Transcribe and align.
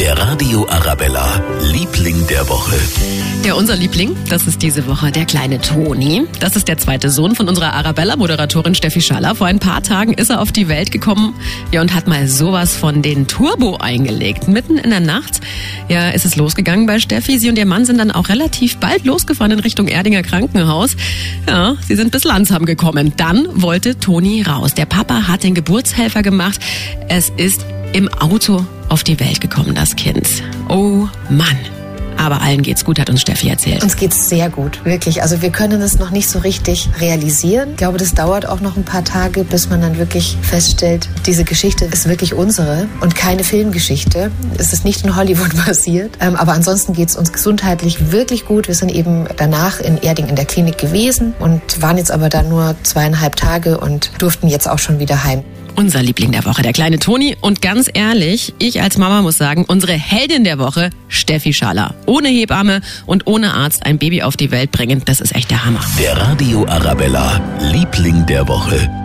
Der 0.00 0.16
Radio 0.16 0.66
Arabella, 0.66 1.44
Liebling 1.60 2.26
der 2.26 2.48
Woche. 2.48 2.74
Ja, 3.44 3.52
unser 3.52 3.76
Liebling, 3.76 4.16
das 4.30 4.46
ist 4.46 4.62
diese 4.62 4.86
Woche 4.86 5.12
der 5.12 5.26
kleine 5.26 5.60
Toni. 5.60 6.22
Das 6.40 6.56
ist 6.56 6.68
der 6.68 6.78
zweite 6.78 7.10
Sohn 7.10 7.34
von 7.34 7.50
unserer 7.50 7.74
Arabella-Moderatorin 7.74 8.74
Steffi 8.74 9.02
Schaller. 9.02 9.34
Vor 9.34 9.46
ein 9.46 9.58
paar 9.58 9.82
Tagen 9.82 10.14
ist 10.14 10.30
er 10.30 10.40
auf 10.40 10.52
die 10.52 10.68
Welt 10.68 10.90
gekommen 10.90 11.34
ja, 11.70 11.82
und 11.82 11.92
hat 11.92 12.08
mal 12.08 12.26
sowas 12.28 12.74
von 12.74 13.02
den 13.02 13.26
Turbo 13.26 13.76
eingelegt. 13.76 14.48
Mitten 14.48 14.78
in 14.78 14.88
der 14.88 15.00
Nacht 15.00 15.42
ja, 15.90 16.08
ist 16.08 16.24
es 16.24 16.34
losgegangen 16.34 16.86
bei 16.86 16.98
Steffi. 16.98 17.38
Sie 17.38 17.50
und 17.50 17.58
ihr 17.58 17.66
Mann 17.66 17.84
sind 17.84 17.98
dann 17.98 18.10
auch 18.10 18.30
relativ 18.30 18.78
bald 18.78 19.04
losgefahren 19.04 19.52
in 19.52 19.60
Richtung 19.60 19.86
Erdinger 19.86 20.22
Krankenhaus. 20.22 20.96
Ja, 21.46 21.76
sie 21.86 21.96
sind 21.96 22.10
bis 22.10 22.24
Landsheim 22.24 22.64
gekommen. 22.64 23.12
Dann 23.18 23.46
wollte 23.52 23.98
Toni 23.98 24.40
raus. 24.40 24.72
Der 24.72 24.86
Papa 24.86 25.28
hat 25.28 25.42
den 25.42 25.54
Geburtshelfer 25.54 26.22
gemacht. 26.22 26.58
Es 27.10 27.30
ist 27.36 27.66
im 27.92 28.08
Auto 28.08 28.64
auf 28.90 29.04
die 29.04 29.18
Welt 29.18 29.40
gekommen, 29.40 29.74
das 29.74 29.96
Kind. 29.96 30.28
Oh 30.68 31.08
Mann. 31.30 31.79
Aber 32.20 32.42
allen 32.42 32.60
geht's 32.60 32.84
gut, 32.84 33.00
hat 33.00 33.08
uns 33.08 33.22
Steffi 33.22 33.48
erzählt. 33.48 33.82
Uns 33.82 33.96
geht's 33.96 34.28
sehr 34.28 34.50
gut, 34.50 34.84
wirklich. 34.84 35.22
Also 35.22 35.40
wir 35.40 35.48
können 35.48 35.80
es 35.80 35.98
noch 35.98 36.10
nicht 36.10 36.28
so 36.28 36.40
richtig 36.40 36.90
realisieren. 37.00 37.70
Ich 37.70 37.76
glaube, 37.78 37.96
das 37.96 38.12
dauert 38.12 38.46
auch 38.46 38.60
noch 38.60 38.76
ein 38.76 38.84
paar 38.84 39.04
Tage, 39.04 39.42
bis 39.42 39.70
man 39.70 39.80
dann 39.80 39.96
wirklich 39.96 40.36
feststellt, 40.42 41.08
diese 41.24 41.44
Geschichte 41.44 41.86
ist 41.86 42.06
wirklich 42.06 42.34
unsere 42.34 42.88
und 43.00 43.14
keine 43.14 43.42
Filmgeschichte. 43.42 44.30
Es 44.58 44.74
ist 44.74 44.84
nicht 44.84 45.02
in 45.02 45.16
Hollywood 45.16 45.56
passiert. 45.64 46.18
Ähm, 46.20 46.36
aber 46.36 46.52
ansonsten 46.52 46.92
geht's 46.92 47.16
uns 47.16 47.32
gesundheitlich 47.32 48.12
wirklich 48.12 48.44
gut. 48.44 48.68
Wir 48.68 48.74
sind 48.74 48.90
eben 48.90 49.24
danach 49.38 49.80
in 49.80 49.96
Erding 49.96 50.28
in 50.28 50.36
der 50.36 50.44
Klinik 50.44 50.76
gewesen 50.76 51.32
und 51.38 51.80
waren 51.80 51.96
jetzt 51.96 52.10
aber 52.10 52.28
da 52.28 52.42
nur 52.42 52.74
zweieinhalb 52.82 53.36
Tage 53.36 53.80
und 53.80 54.10
durften 54.18 54.46
jetzt 54.46 54.68
auch 54.68 54.78
schon 54.78 54.98
wieder 54.98 55.24
heim 55.24 55.42
unser 55.80 56.02
Liebling 56.02 56.30
der 56.30 56.44
Woche, 56.44 56.62
der 56.62 56.74
kleine 56.74 56.98
Toni. 56.98 57.36
Und 57.40 57.62
ganz 57.62 57.88
ehrlich, 57.92 58.54
ich 58.58 58.82
als 58.82 58.98
Mama 58.98 59.22
muss 59.22 59.38
sagen, 59.38 59.64
unsere 59.66 59.92
Heldin 59.92 60.44
der 60.44 60.58
Woche, 60.58 60.90
Steffi 61.08 61.54
Schaller. 61.54 61.94
Ohne 62.10 62.28
Hebamme 62.28 62.80
und 63.06 63.28
ohne 63.28 63.54
Arzt 63.54 63.86
ein 63.86 63.98
Baby 63.98 64.22
auf 64.22 64.36
die 64.36 64.50
Welt 64.50 64.72
bringen, 64.72 65.02
das 65.04 65.20
ist 65.20 65.32
echt 65.32 65.48
der 65.50 65.64
Hammer. 65.64 65.80
Der 65.96 66.16
Radio 66.16 66.66
Arabella, 66.66 67.40
Liebling 67.60 68.26
der 68.26 68.48
Woche. 68.48 68.99